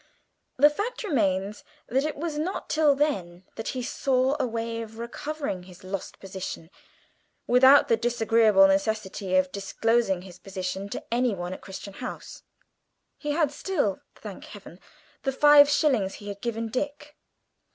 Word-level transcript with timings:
The 0.57 0.71
fact 0.71 1.03
remains 1.03 1.63
that 1.85 2.03
it 2.05 2.15
was 2.17 2.39
not 2.39 2.71
till 2.71 2.95
then 2.95 3.43
that 3.53 3.67
he 3.77 3.83
saw 3.83 4.35
a 4.39 4.47
way 4.47 4.81
of 4.81 4.97
recovering 4.97 5.61
his 5.61 5.83
lost 5.83 6.19
position, 6.19 6.71
without 7.45 7.87
the 7.87 7.97
disagreeable 7.97 8.65
necessity 8.65 9.35
of 9.35 9.51
disclosing 9.51 10.23
his 10.23 10.39
position 10.39 10.89
to 10.89 11.03
anyone 11.13 11.53
at 11.53 11.61
Crichton 11.61 11.93
House. 11.93 12.41
He 13.19 13.33
had 13.33 13.51
still 13.51 13.99
thank 14.15 14.45
Heaven 14.45 14.79
the 15.21 15.31
five 15.31 15.69
shillings 15.69 16.15
he 16.15 16.29
had 16.29 16.41
given 16.41 16.69
Dick. 16.69 17.15